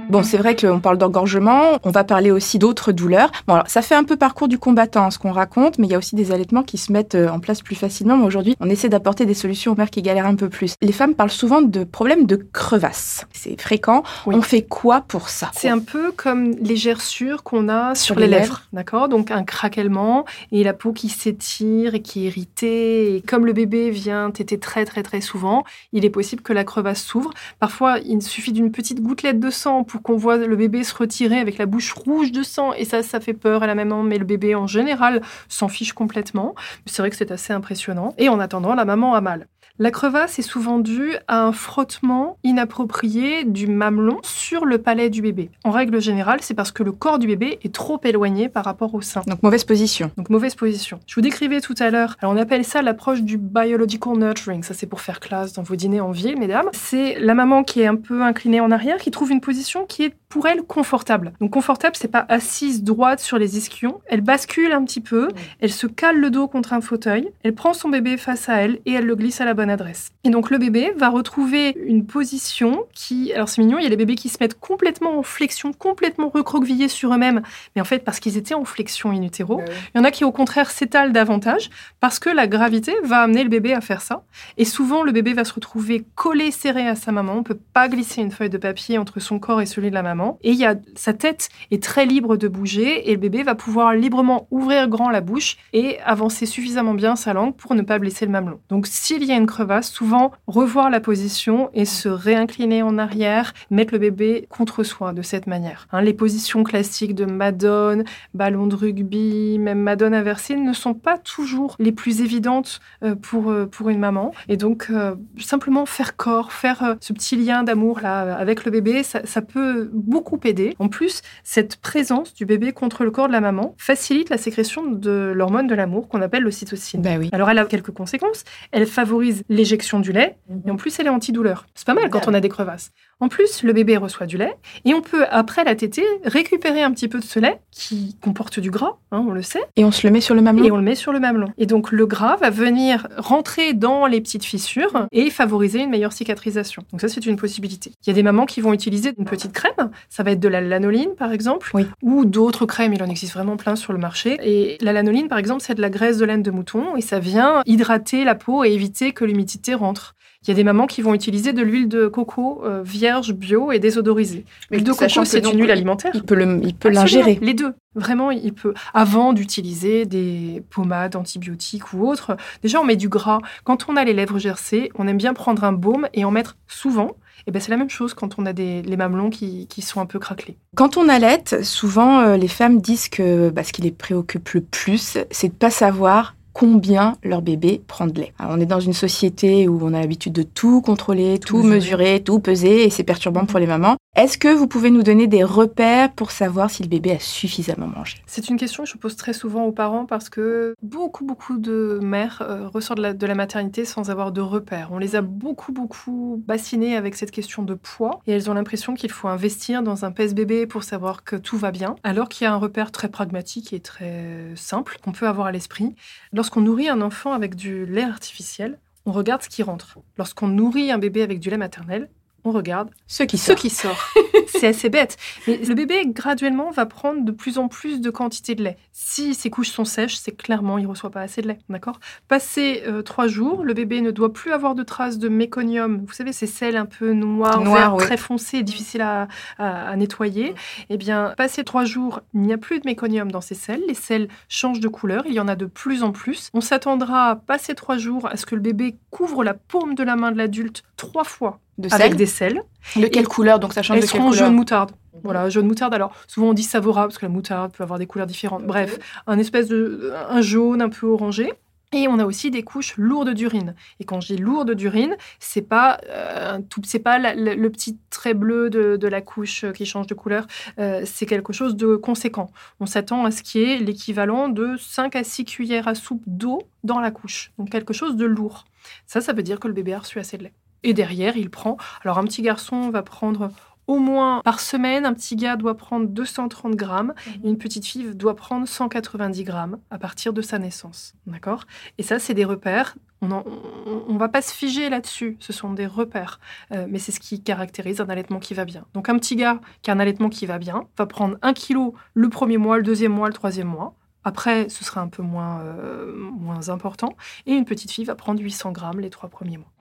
[0.09, 3.31] Bon, c'est vrai qu'on parle d'engorgement, on va parler aussi d'autres douleurs.
[3.47, 5.91] Bon, alors, ça fait un peu parcours du combattant, hein, ce qu'on raconte, mais il
[5.91, 8.17] y a aussi des allaitements qui se mettent euh, en place plus facilement.
[8.17, 10.75] Mais aujourd'hui, on essaie d'apporter des solutions aux mères qui galèrent un peu plus.
[10.81, 13.27] Les femmes parlent souvent de problèmes de crevasses.
[13.33, 14.03] C'est fréquent.
[14.27, 14.35] Oui.
[14.35, 15.51] On fait quoi pour ça?
[15.53, 18.63] C'est un peu comme les gerçures qu'on a sur, Sur les les lèvres, lèvres.
[18.73, 19.09] d'accord?
[19.11, 23.15] Donc un craquellement et la peau qui s'étire et qui est irritée.
[23.17, 26.65] Et comme le bébé vient téter très très très souvent, il est possible que la
[26.65, 27.31] crevasse s'ouvre.
[27.61, 31.39] Parfois, il suffit d'une petite gouttelette de sang pour qu'on voit le bébé se retirer
[31.39, 34.03] avec la bouche rouge de sang et ça, ça fait peur à la maman.
[34.03, 36.55] Mais le bébé en général s'en fiche complètement.
[36.87, 38.15] C'est vrai que c'est assez impressionnant.
[38.19, 39.47] Et en attendant, la maman a mal.
[39.81, 45.23] La crevasse est souvent due à un frottement inapproprié du mamelon sur le palais du
[45.23, 45.51] bébé.
[45.63, 48.93] En règle générale, c'est parce que le corps du bébé est trop éloigné par rapport
[48.97, 49.23] au sein.
[49.29, 50.11] Donc mauvaise position.
[50.17, 50.99] Donc mauvaise position.
[51.07, 54.65] Je vous décrivais tout à l'heure, alors on appelle ça l'approche du biological nurturing.
[54.65, 56.69] Ça c'est pour faire classe dans vos dîners en ville, mesdames.
[56.73, 60.03] C'est la maman qui est un peu inclinée en arrière, qui trouve une position qui
[60.03, 61.33] est pour elle confortable.
[61.41, 64.01] Donc confortable, c'est pas assise droite sur les ischions.
[64.07, 65.29] Elle bascule un petit peu,
[65.61, 68.81] elle se cale le dos contre un fauteuil, elle prend son bébé face à elle
[68.85, 70.11] et elle le glisse à la bonne adresse.
[70.25, 73.91] Et donc le bébé va retrouver une position qui, alors c'est mignon, il y a
[73.91, 77.43] les bébés qui se mettent complètement en flexion, complètement recroquevillés sur eux-mêmes,
[77.75, 79.63] mais en fait parce qu'ils étaient en flexion in utero.
[79.95, 83.45] Il y en a qui au contraire s'étalent davantage parce que la gravité va amener
[83.45, 84.23] le bébé à faire ça.
[84.59, 87.35] Et souvent le bébé va se retrouver collé serré à sa maman.
[87.35, 90.03] On peut pas glisser une feuille de papier entre son corps et celui de la
[90.03, 90.18] maman.
[90.43, 93.55] Et il y a sa tête est très libre de bouger et le bébé va
[93.55, 97.99] pouvoir librement ouvrir grand la bouche et avancer suffisamment bien sa langue pour ne pas
[97.99, 98.61] blesser le mamelon.
[98.69, 103.55] Donc s'il y a une crevasse, souvent revoir la position et se réincliner en arrière,
[103.71, 105.87] mettre le bébé contre soi de cette manière.
[105.93, 108.05] Hein, les positions classiques de Madone,
[108.35, 113.51] ballon de rugby, même Madone inversée ne sont pas toujours les plus évidentes euh, pour,
[113.51, 114.33] euh, pour une maman.
[114.49, 119.03] Et donc, euh, simplement faire corps, faire ce petit lien d'amour là avec le bébé,
[119.03, 120.75] ça, ça peut beaucoup aider.
[120.79, 124.91] En plus, cette présence du bébé contre le corps de la maman facilite la sécrétion
[124.91, 127.03] de l'hormone de l'amour qu'on appelle l'ocytocine.
[127.03, 127.29] Ben oui.
[127.33, 128.45] Alors, elle a quelques conséquences.
[128.73, 131.67] Elle favorise l'éjection du lait et en plus, elle est antidouleur.
[131.75, 132.91] C'est pas mal quand on a des crevasses.
[133.21, 134.55] En plus, le bébé reçoit du lait
[134.85, 138.61] et on peut, après la tétée, récupérer un petit peu de ce lait qui comporte
[138.61, 140.71] du gras, hein, on le sait, Et on se le met sur le mamelon et
[140.71, 141.49] on le met sur le mamelon.
[141.59, 146.13] Et donc, le gras va venir rentrer dans les petites fissures et favoriser une meilleure
[146.13, 146.85] cicatrisation.
[146.93, 147.93] Donc, ça, c'est une possibilité.
[148.07, 149.91] Il y a des mamans qui vont utiliser une petite crème.
[150.09, 151.87] Ça va être de la lanoline, par exemple, Oui.
[152.03, 152.95] ou d'autres crèmes.
[152.95, 154.39] Il en existe vraiment plein sur le marché.
[154.43, 157.19] Et la lanoline, par exemple, c'est de la graisse de laine de mouton et ça
[157.19, 160.15] vient hydrater la peau et éviter que l'humidité rentre.
[160.45, 163.73] Il y a des mamans qui vont utiliser de l'huile de coco euh, vierge, bio
[163.73, 164.45] et désodorisée.
[164.71, 166.13] L'huile de coco, c'est une huile il- alimentaire.
[166.15, 167.39] Il peut le- il peut Absolument, l'ingérer.
[167.43, 167.75] Les deux.
[167.97, 168.73] Vraiment, il peut.
[168.95, 173.41] Avant d'utiliser des pommades antibiotiques ou autres, déjà, on met du gras.
[173.65, 176.57] Quand on a les lèvres gercées, on aime bien prendre un baume et en mettre
[176.69, 177.17] souvent.
[177.49, 180.01] Et ben, c'est la même chose quand on a des, les mamelons qui, qui sont
[180.01, 180.57] un peu craquelés.
[180.77, 184.61] Quand on allaite, souvent euh, les femmes disent que bah, ce qui les préoccupe le
[184.61, 188.33] plus, c'est de pas savoir combien leur bébé prend de lait.
[188.37, 191.77] Alors, on est dans une société où on a l'habitude de tout contrôler, tout, mesurer.
[191.77, 193.97] mesurer, tout peser, et c'est perturbant pour les mamans.
[194.19, 197.87] Est-ce que vous pouvez nous donner des repères pour savoir si le bébé a suffisamment
[197.87, 198.17] mangé?
[198.27, 202.01] C'est une question que je pose très souvent aux parents parce que beaucoup, beaucoup de
[202.03, 204.89] mères euh, ressortent de la, maternité sans avoir de repères.
[204.91, 208.95] On les a beaucoup, beaucoup bassinées avec cette question de poids et elles ont l'impression
[208.95, 212.49] qu'il faut investir dans un pèse-bébé pour savoir que tout va bien, alors qu'il y
[212.49, 215.95] a un repère très pragmatique et très simple qu'on peut avoir à l'esprit.
[216.33, 219.97] Lorsqu'on nourrit un enfant avec du lait artificiel, on regarde ce qui rentre.
[220.17, 222.11] Lorsqu'on nourrit un bébé avec du lait maternel,
[222.45, 223.57] on regarde Ce qui ce sort.
[223.57, 223.99] qui sort.
[224.47, 225.17] c'est assez bête.
[225.47, 228.77] Mais le bébé, graduellement, va prendre de plus en plus de quantité de lait.
[228.93, 231.59] Si ses couches sont sèches, c'est clairement, il ne reçoit pas assez de lait.
[231.69, 232.01] D'accord?
[232.29, 236.05] Passé euh, trois jours, le bébé ne doit plus avoir de traces de méconium.
[236.07, 237.63] Vous savez, ces sels un peu noirs,
[237.97, 238.03] oui.
[238.05, 240.55] très foncés, difficiles à, à- à nettoyer.
[240.91, 243.83] Eh bien, passé trois jours, il n'y a plus de méconium dans ces sels.
[243.87, 245.25] Les sels changent de couleur.
[245.27, 246.51] Il y en a de plus en plus.
[246.55, 250.17] On s'attendra, passé trois jours, à ce que le bébé couvre la paume de la
[250.17, 252.63] main de l'adulte trois fois De avec des sels.
[252.97, 253.59] De quelle couleur?
[253.59, 254.47] Donc ça change Elles de quelle seront couleur?
[254.47, 254.91] jaune moutarde.
[255.23, 255.95] Voilà, jaune moutarde.
[255.95, 258.65] Alors, souvent on dit Savora parce que la moutarde peut avoir des couleurs différentes.
[258.65, 261.53] Bref, un espèce de un jaune un peu orangé.
[261.93, 263.75] Et on a aussi des couches lourdes d'urine.
[263.99, 268.35] Et quand je dis lourdes d'urine, c'est pas euh, tout, c'est pas le petit trait
[268.35, 270.47] bleu de, la couche qui change de couleur.
[270.79, 272.51] Euh, c'est quelque chose de conséquent.
[272.79, 276.61] On s'attend à ce qui est l'équivalent de 5 à 6 cuillères à soupe d'eau
[276.85, 277.53] dans la couche.
[277.59, 278.67] Donc quelque chose de lourd.
[279.07, 280.53] Ça, ça veut dire que le bébé a reçu assez de lait.
[280.83, 281.77] Et derrière, il prend.
[282.05, 283.51] Alors un petit garçon va prendre
[283.89, 287.53] au moins par semaine, un petit gars doit prendre 230 grammes et mhm.
[287.53, 291.15] une petite fille doit prendre 190 grammes à partir de sa naissance.
[291.27, 291.65] D'accord?
[291.97, 292.97] Et ça, c'est des repères.
[293.23, 295.39] On ne va pas se figer là-dessus.
[295.41, 296.39] Ce sont des repères.
[296.73, 298.85] Euh, mais c'est ce qui caractérise un allaitement qui va bien.
[298.93, 301.95] Donc, un petit gars qui a un allaitement qui va bien va prendre un kilo
[302.15, 303.95] le premier mois, le deuxième mois, le troisième mois.
[304.23, 307.17] Après, ce sera un peu moins, euh, moins important.
[307.47, 309.73] Et une petite fille va prendre 800 grammes les trois premiers mois.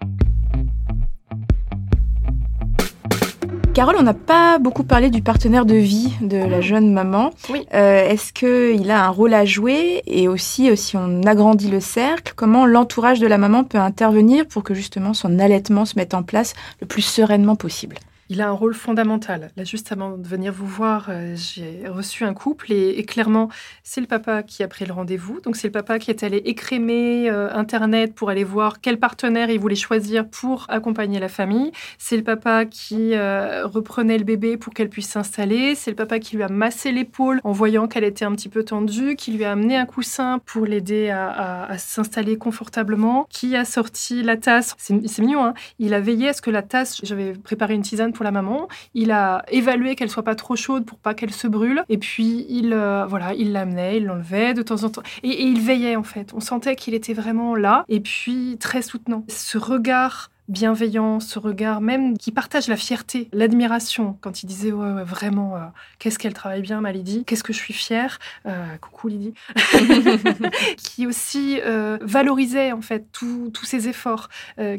[3.77, 7.29] Carole, on n'a pas beaucoup parlé du partenaire de vie de la jeune maman.
[7.51, 7.63] Oui.
[7.75, 11.79] Euh, est-ce qu'il a un rôle à jouer Et aussi, euh, si on agrandit le
[11.79, 16.15] cercle, comment l'entourage de la maman peut intervenir pour que justement son allaitement se mette
[16.15, 17.97] en place le plus sereinement possible?
[18.29, 19.51] Il a un rôle fondamental.
[19.55, 23.49] Là, juste avant de venir vous voir, euh, j'ai reçu un couple et, clairement,
[23.83, 25.39] c'est le papa qui a pris le rendez-vous.
[25.41, 29.49] Donc, c'est le papa qui est allé écrémer euh, Internet pour aller voir quel partenaire
[29.49, 31.71] il voulait choisir pour accompagner la famille.
[31.97, 35.75] C'est le papa qui euh, reprenait le bébé pour qu'elle puisse s'installer.
[35.75, 38.63] C'est le papa qui lui a massé l'épaule en voyant qu'elle était un petit peu
[38.63, 44.23] tendue, qui lui a amené un coussin pour l'aider à, s'installer confortablement, qui a sorti
[44.23, 44.75] la tasse.
[44.77, 48.13] C'est mignon, hein Il a veillé à ce que la tasse, j'avais préparé une tisane
[48.17, 48.67] pour la maman.
[48.95, 51.84] Il a évalué qu'elle soit pas trop chaude pour pas qu'elle se brûle.
[51.88, 55.03] Et puis il, euh, voilà, il l'amenait, il l'enlevait de temps en temps.
[55.21, 56.34] Et, et il veillait en fait.
[56.34, 57.86] On sentait qu'il était vraiment là.
[57.89, 59.23] Et puis très soutenant.
[59.30, 65.03] Ce regard bienveillant, ce regard même qui partage la fierté, l'admiration quand il disait ouais,
[65.03, 65.60] vraiment euh,
[65.99, 69.33] qu'est-ce qu'elle travaille bien ma Lydie, qu'est-ce que je suis fière, euh, coucou Lydie,
[70.77, 74.29] qui aussi euh, valorisait en fait tous ses efforts,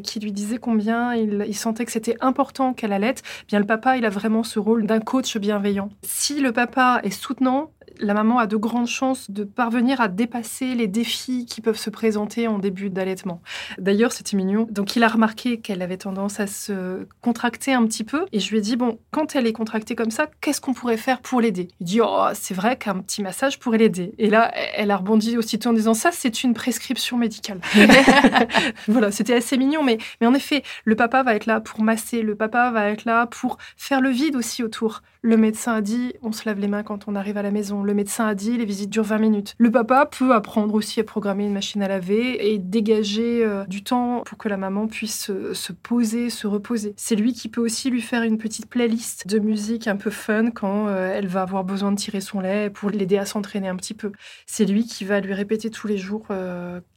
[0.03, 3.15] qui lui disait combien il, il sentait que c'était important qu'elle allait.
[3.47, 5.89] Bien le papa, il a vraiment ce rôle d'un coach bienveillant.
[6.03, 10.75] Si le papa est soutenant, la maman a de grandes chances de parvenir à dépasser
[10.75, 13.41] les défis qui peuvent se présenter en début d'allaitement.
[13.77, 14.67] D'ailleurs, c'était mignon.
[14.69, 18.25] Donc, il a remarqué qu'elle avait tendance à se contracter un petit peu.
[18.31, 20.97] Et je lui ai dit, bon, quand elle est contractée comme ça, qu'est-ce qu'on pourrait
[20.97, 21.69] faire pour l'aider?
[21.79, 24.13] Il dit, oh, c'est vrai qu'un petit massage pourrait l'aider.
[24.17, 27.59] Et là, elle a rebondi aussitôt en disant, ça, c'est une prescription médicale.
[28.87, 29.83] voilà, c'était assez mignon.
[29.83, 33.05] Mais, mais en effet, le papa va être là pour masser, le papa va être
[33.05, 35.01] là pour faire le vide aussi autour.
[35.21, 37.83] Le médecin a dit, on se lave les mains quand on arrive à la maison.
[37.83, 39.53] Le médecin a dit, les visites durent 20 minutes.
[39.57, 43.83] Le papa peut apprendre aussi à programmer une machine à laver et dégager euh, du
[43.83, 46.93] temps pour que la maman puisse euh, se poser, se reposer.
[46.95, 50.51] C'est lui qui peut aussi lui faire une petite playlist de musique un peu fun
[50.51, 53.75] quand euh, elle va avoir besoin de tirer son lait pour l'aider à s'entraîner un
[53.75, 54.13] petit peu.
[54.45, 56.27] C'est lui qui va lui répéter tous les jours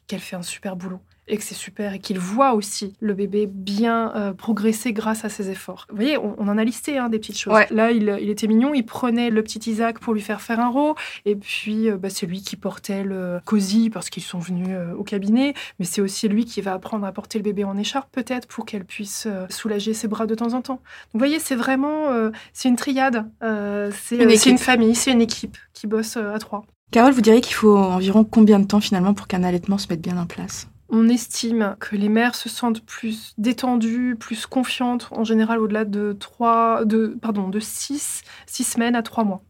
[0.07, 3.47] qu'elle fait un super boulot et que c'est super et qu'il voit aussi le bébé
[3.47, 5.87] bien euh, progresser grâce à ses efforts.
[5.91, 7.55] Vous voyez, on, en a listé hein, des petites choses.
[7.71, 10.97] Là, il, était mignon, il prenait le petit Isaac pour lui faire faire un rot
[11.25, 14.95] et puis euh, bah, c'est lui qui portait le cosy parce qu'ils sont venus euh,
[14.95, 18.11] au cabinet, mais c'est aussi lui qui va apprendre à porter le bébé en écharpe
[18.13, 20.75] peut-être pour qu'elle puisse soulager ses bras de temps en temps.
[20.75, 20.83] Donc,
[21.15, 22.09] vous voyez, c'est vraiment,
[22.53, 26.65] c'est une triade, c'est une, une famille, c'est une équipe qui bosse à trois.
[26.91, 30.03] Carole, vous diriez qu'il faut environ combien de temps finalement pour qu'un allaitement se mette
[30.03, 30.69] bien en place?
[30.93, 36.13] On estime que les mères se sentent plus détendues, plus confiantes, en général au-delà de
[36.13, 39.43] 3, de, pardon, de 6, 6 semaines à 3 mois.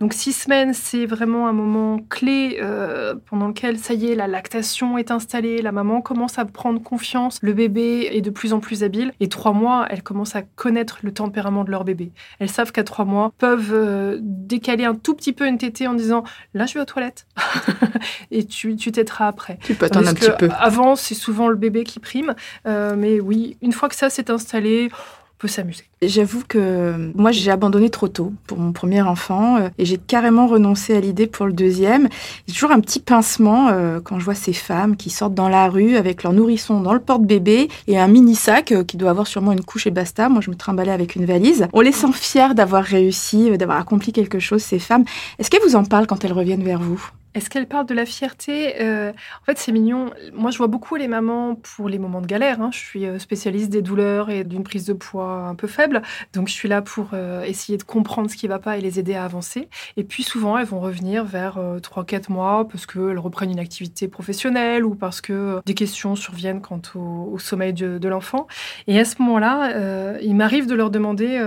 [0.00, 4.26] Donc six semaines, c'est vraiment un moment clé euh, pendant lequel, ça y est, la
[4.26, 8.60] lactation est installée, la maman commence à prendre confiance, le bébé est de plus en
[8.60, 12.12] plus habile, et trois mois, elles commencent à connaître le tempérament de leur bébé.
[12.38, 15.94] Elles savent qu'à trois mois, peuvent euh, décaler un tout petit peu une tétée en
[15.94, 17.26] disant «là, je vais aux toilettes».
[18.30, 19.58] Et tu t'aideras après.
[19.62, 20.48] Tu peux attendre un petit peu.
[20.58, 22.34] Avant, c'est souvent le bébé qui prime,
[22.66, 24.90] euh, mais oui, une fois que ça s'est installé,
[26.02, 30.46] J'avoue que moi, j'ai abandonné trop tôt pour mon premier enfant euh, et j'ai carrément
[30.46, 32.08] renoncé à l'idée pour le deuxième.
[32.46, 35.68] J'ai toujours un petit pincement euh, quand je vois ces femmes qui sortent dans la
[35.68, 39.26] rue avec leur nourrisson dans le porte-bébé et un mini sac euh, qui doit avoir
[39.26, 40.28] sûrement une couche et basta.
[40.28, 41.68] Moi, je me trimballais avec une valise.
[41.72, 45.04] On les sent fiers d'avoir réussi, d'avoir accompli quelque chose, ces femmes.
[45.38, 47.10] Est-ce qu'elles vous en parlent quand elles reviennent vers vous?
[47.34, 50.10] Est-ce qu'elle parle de la fierté euh, En fait, c'est mignon.
[50.32, 52.60] Moi, je vois beaucoup les mamans pour les moments de galère.
[52.60, 52.70] Hein.
[52.72, 56.02] Je suis euh, spécialiste des douleurs et d'une prise de poids un peu faible.
[56.32, 58.80] Donc, je suis là pour euh, essayer de comprendre ce qui ne va pas et
[58.80, 59.68] les aider à avancer.
[59.96, 64.84] Et puis, souvent, elles vont revenir vers 3-4 mois parce qu'elles reprennent une activité professionnelle
[64.84, 68.48] ou parce que des questions surviennent quant au, sommeil de, de l'enfant.
[68.88, 71.40] Et à ce moment-là, il m'arrive de leur demander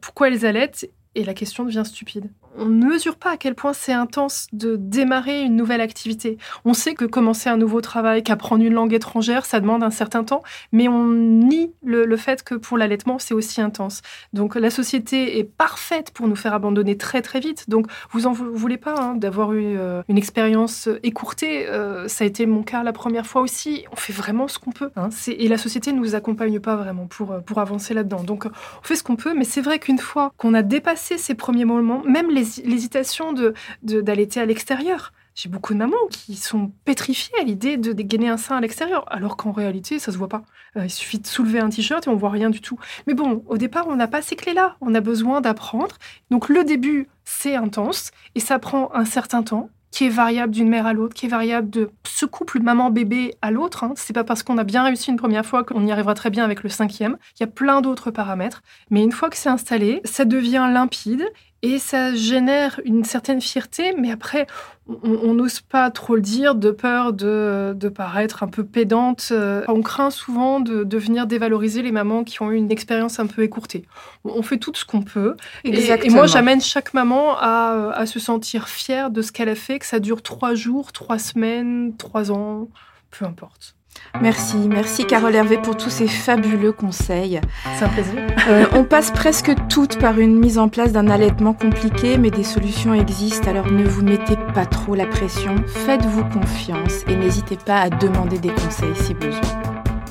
[0.00, 2.30] pourquoi elles allaitent et la question devient stupide.
[2.60, 6.36] On ne mesure pas à quel point c'est intense de démarrer une nouvelle activité.
[6.66, 10.24] On sait que commencer un nouveau travail, qu'apprendre une langue étrangère, ça demande un certain
[10.24, 14.02] temps, mais on nie le, fait que pour l'allaitement, c'est aussi intense.
[14.34, 17.70] Donc la société est parfaite pour nous faire abandonner très très vite.
[17.70, 21.66] Donc vous en voulez pas hein, d'avoir eu euh, une expérience écourtée.
[21.66, 23.86] Euh, ça a été mon cas la première fois aussi.
[23.90, 24.90] On fait vraiment ce qu'on peut.
[24.96, 25.08] Hein.
[25.28, 28.22] Et la société ne nous accompagne pas vraiment pour, euh, pour avancer là-dedans.
[28.22, 31.34] Donc on fait ce qu'on peut, mais c'est vrai qu'une fois qu'on a dépassé ces
[31.34, 32.28] premiers moments, même
[32.64, 37.92] l'hésitation de, d'allaiter à l'extérieur, j'ai beaucoup de mamans qui sont pétrifiées à l'idée de
[37.92, 40.42] dégainer un sein à l'extérieur, alors qu'en réalité, ça se voit pas.
[40.76, 42.78] Euh, il suffit de soulever un t-shirt et on voit rien du tout.
[43.06, 44.76] Mais bon, au départ, on n'a pas ces clés-là.
[44.80, 45.96] On a besoin d'apprendre.
[46.30, 50.68] Donc le début, c'est intense et ça prend un certain temps qui est variable d'une
[50.68, 53.82] mère à l'autre, qui est variable de ce couple maman-bébé à l'autre.
[53.82, 53.92] Hein.
[53.96, 56.44] C'est pas parce qu'on a bien réussi une première fois qu'on y arrivera très bien
[56.44, 57.16] avec le cinquième.
[57.36, 58.62] Il y a plein d'autres paramètres.
[58.90, 61.26] Mais une fois que c'est installé, ça devient limpide
[61.62, 64.46] et ça génère une certaine fierté, mais après,
[64.88, 69.28] on n'ose pas trop le dire de peur de, paraître un peu pédante.
[69.30, 73.26] Euh, on craint souvent de, venir dévaloriser les mamans qui ont eu une expérience un
[73.26, 73.84] peu écourtée.
[74.24, 75.36] On fait tout ce qu'on peut.
[75.64, 79.78] Et, moi, j'amène chaque maman à, à, se sentir fière de ce qu'elle a fait,
[79.78, 82.68] que ça dure trois jours, trois semaines, trois ans,
[83.10, 83.76] peu importe.
[84.20, 87.40] Merci, merci Carole Hervé pour tous ces fabuleux conseils.
[87.76, 88.20] C'est un plaisir.
[88.48, 92.44] Euh, on passe presque toutes par une mise en place d'un allaitement compliqué, mais des
[92.44, 97.80] solutions existent, alors ne vous mettez pas trop la pression, faites-vous confiance et n'hésitez pas
[97.80, 99.40] à demander des conseils si besoin.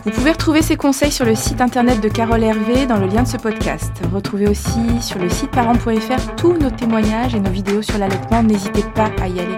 [0.05, 3.23] Vous pouvez retrouver ces conseils sur le site internet de Carole Hervé dans le lien
[3.23, 3.91] de ce podcast.
[4.13, 8.83] Retrouvez aussi sur le site parents.fr tous nos témoignages et nos vidéos sur l'allaitement, n'hésitez
[8.95, 9.57] pas à y aller.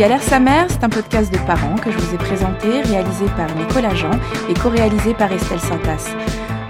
[0.00, 3.54] Galère sa mère, c'est un podcast de parents que je vous ai présenté, réalisé par
[3.54, 4.12] Nicolas Jean
[4.48, 6.08] et co-réalisé par Estelle Santas.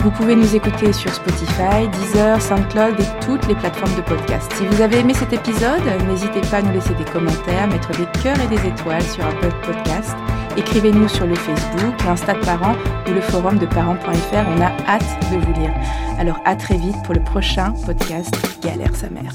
[0.00, 4.52] Vous pouvez nous écouter sur Spotify, Deezer, SoundCloud et toutes les plateformes de podcast.
[4.56, 8.20] Si vous avez aimé cet épisode, n'hésitez pas à nous laisser des commentaires, mettre des
[8.20, 10.16] cœurs et des étoiles sur Apple Podcast.
[10.56, 12.74] Écrivez-nous sur le Facebook, l'Insta de parents
[13.08, 14.44] ou le forum de parents.fr.
[14.56, 15.72] On a hâte de vous lire.
[16.18, 19.34] Alors à très vite pour le prochain podcast Galère sa mère.